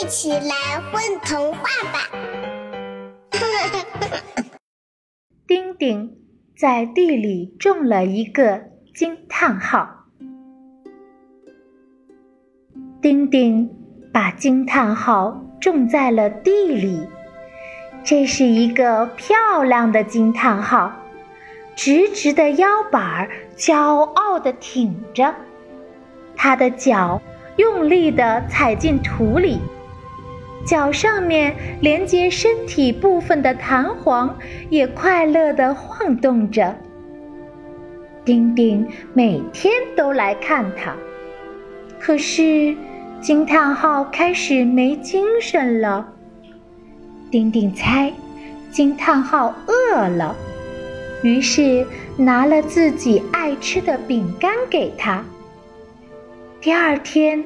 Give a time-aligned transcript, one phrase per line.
[0.00, 1.60] 一起来混童话
[1.92, 1.98] 吧！
[5.44, 6.16] 丁丁
[6.56, 8.62] 在地里种了一个
[8.94, 9.88] 惊叹号。
[13.02, 13.68] 丁丁
[14.12, 17.04] 把惊叹号种在了地里，
[18.04, 20.92] 这是一个漂亮的惊叹号，
[21.74, 25.34] 直直的腰板儿骄傲地挺着，
[26.36, 27.20] 他的脚
[27.56, 29.58] 用力地踩进土里。
[30.66, 34.36] 脚上面连接身体部分的弹簧
[34.68, 36.76] 也快乐地晃动着。
[38.24, 40.94] 丁丁每天都来看它，
[41.98, 42.76] 可是
[43.20, 46.06] 惊叹号开始没精神了。
[47.30, 48.12] 丁丁猜
[48.70, 50.36] 惊叹号饿了，
[51.22, 51.86] 于是
[52.18, 55.24] 拿了自己爱吃的饼干给他。
[56.60, 57.42] 第二天，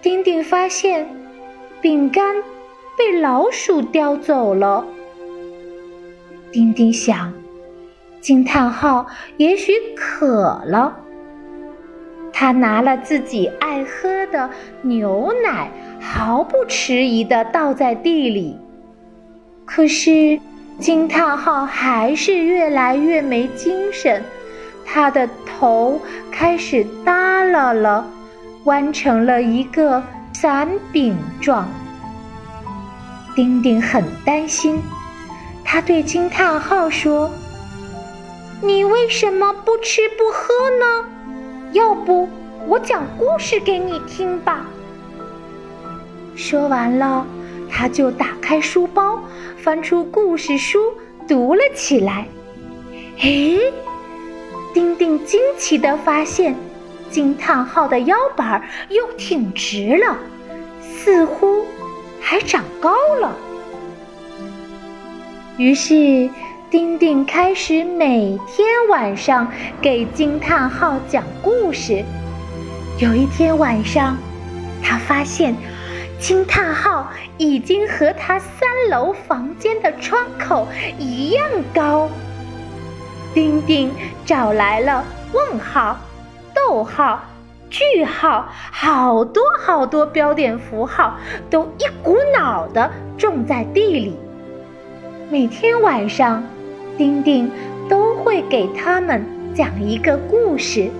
[0.00, 1.06] 丁丁发现。
[1.80, 2.36] 饼干
[2.96, 4.84] 被老鼠叼走了。
[6.52, 7.32] 丁丁想，
[8.20, 10.96] 惊叹号也许渴了。
[12.32, 14.50] 他拿了自己爱喝的
[14.82, 18.56] 牛奶，毫不迟疑地倒在地里。
[19.64, 20.40] 可是
[20.78, 24.22] 惊叹号还是越来越没精神，
[24.84, 28.04] 他的头开始耷拉了，
[28.64, 30.02] 弯成了一个。
[30.32, 31.68] 伞柄状，
[33.36, 34.80] 丁丁很担心。
[35.64, 37.30] 他对惊叹号说
[38.62, 41.04] ：“你为什么不吃不喝呢？
[41.72, 42.28] 要不
[42.66, 44.66] 我讲故事给你听吧。”
[46.34, 47.26] 说完了，
[47.70, 49.20] 他就打开书包，
[49.58, 50.78] 翻出故事书
[51.28, 52.26] 读了起来。
[53.18, 53.60] 诶，
[54.72, 56.56] 丁丁惊奇地发现。
[57.10, 60.16] 惊叹号的腰板又挺直了，
[60.82, 61.64] 似乎
[62.20, 63.36] 还长高了。
[65.56, 66.30] 于是，
[66.70, 69.50] 丁丁开始每天晚上
[69.82, 72.04] 给惊叹号讲故事。
[72.98, 74.16] 有一天晚上，
[74.82, 75.54] 他发现
[76.18, 80.68] 惊叹号已经和他三楼房间的窗口
[80.98, 81.44] 一样
[81.74, 82.08] 高。
[83.34, 83.90] 丁丁
[84.24, 85.98] 找来了问号。
[86.68, 87.22] 逗号、
[87.70, 91.16] 句号，好多好多标点符号
[91.48, 94.14] 都一股脑的种在地里。
[95.30, 96.42] 每天晚上，
[96.98, 97.50] 丁丁
[97.88, 100.90] 都会给他们讲一个故事。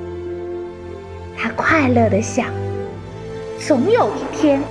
[1.36, 2.46] 他快乐的想，
[3.58, 4.62] 总有一天，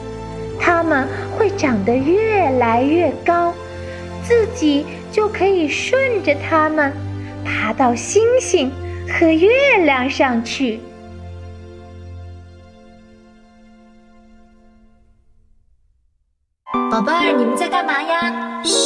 [0.59, 1.07] 他们
[1.37, 3.53] 会长得越来越高，
[4.23, 6.91] 自己就可以顺着它们
[7.45, 8.71] 爬到星星。
[9.09, 9.49] 和月
[9.85, 10.79] 亮上去，
[16.91, 18.61] 宝贝儿，你们在干嘛呀？
[18.63, 18.78] 嘘。